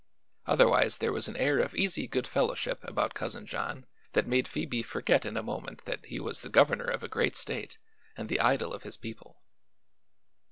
Otherwise 0.47 0.97
there 0.97 1.11
was 1.13 1.27
an 1.27 1.35
air 1.37 1.59
of 1.59 1.75
easy 1.75 2.07
goodfellowship 2.07 2.83
about 2.83 3.13
Cousin 3.13 3.45
John 3.45 3.85
that 4.13 4.25
made 4.25 4.47
Phoebe 4.47 4.81
forget 4.81 5.25
in 5.25 5.37
a 5.37 5.43
moment 5.43 5.85
that 5.85 6.07
he 6.07 6.19
was 6.19 6.41
the 6.41 6.49
governor 6.49 6.87
of 6.89 7.03
a 7.03 7.07
great 7.07 7.35
state 7.35 7.77
and 8.17 8.27
the 8.27 8.39
idol 8.39 8.73
of 8.73 8.81
his 8.81 8.97
people. 8.97 9.43